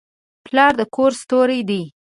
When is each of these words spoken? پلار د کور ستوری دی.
پلار 0.45 0.73
د 0.79 0.81
کور 0.95 1.11
ستوری 1.21 1.61
دی. 1.69 1.83